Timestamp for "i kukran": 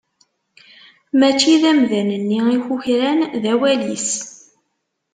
2.55-3.19